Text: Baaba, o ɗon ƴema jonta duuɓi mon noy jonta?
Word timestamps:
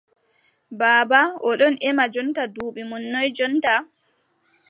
Baaba, 0.79 1.21
o 1.47 1.49
ɗon 1.59 1.73
ƴema 1.81 2.05
jonta 2.13 2.43
duuɓi 2.53 2.81
mon 2.89 3.03
noy 3.13 3.27
jonta? 3.37 3.73